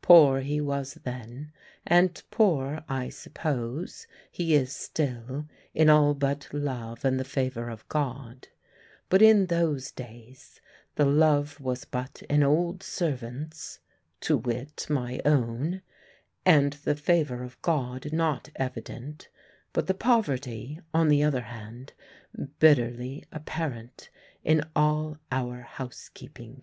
[0.00, 1.52] Poor he was then,
[1.84, 7.88] and poor, I suppose, he is still in all but love and the favour of
[7.88, 8.46] God;
[9.08, 10.60] but in those days
[10.94, 13.80] the love was but an old servant's
[14.20, 15.82] (to wit, my own),
[16.46, 19.30] and the favour of God not evident,
[19.72, 21.92] but the poverty, on the other hand,
[22.60, 24.10] bitterly apparent
[24.44, 26.62] in all our housekeeping.